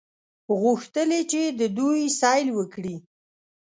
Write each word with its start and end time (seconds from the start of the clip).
غوښتل 0.61 1.09
یې 1.17 1.21
چې 1.31 1.41
د 1.59 1.61
دوی 1.77 2.01
سیل 2.19 2.47
وکړي. 2.57 2.95